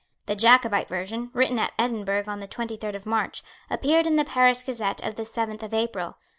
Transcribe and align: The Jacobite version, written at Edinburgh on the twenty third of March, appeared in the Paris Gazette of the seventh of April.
The 0.25 0.35
Jacobite 0.35 0.87
version, 0.89 1.29
written 1.31 1.59
at 1.59 1.73
Edinburgh 1.77 2.23
on 2.25 2.39
the 2.39 2.47
twenty 2.47 2.75
third 2.75 2.95
of 2.95 3.05
March, 3.05 3.43
appeared 3.69 4.07
in 4.07 4.15
the 4.15 4.25
Paris 4.25 4.63
Gazette 4.63 4.99
of 5.03 5.13
the 5.13 5.25
seventh 5.25 5.61
of 5.61 5.75
April. 5.75 6.15